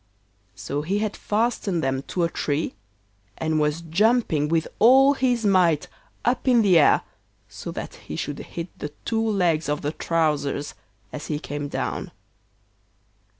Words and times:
So 0.55 0.81
he 0.81 0.97
had 0.97 1.15
fastened 1.15 1.83
them 1.83 2.01
to 2.07 2.23
a 2.23 2.29
tree 2.31 2.73
and 3.37 3.59
was 3.59 3.81
jumping 3.81 4.47
with 4.47 4.67
all 4.79 5.13
his 5.13 5.45
might 5.45 5.87
up 6.25 6.47
in 6.47 6.63
the 6.63 6.79
air 6.79 7.01
so 7.47 7.69
that 7.73 7.93
he 7.93 8.15
should 8.15 8.39
hit 8.39 8.69
the 8.79 8.89
two 9.05 9.21
legs 9.23 9.69
of 9.69 9.83
the 9.83 9.91
trousers 9.91 10.73
as 11.13 11.27
he 11.27 11.37
came 11.37 11.67
down. 11.67 12.09